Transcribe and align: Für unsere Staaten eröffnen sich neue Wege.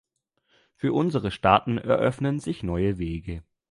Für 0.73 0.93
unsere 0.93 1.29
Staaten 1.29 1.77
eröffnen 1.77 2.39
sich 2.39 2.63
neue 2.63 2.97
Wege. 2.97 3.43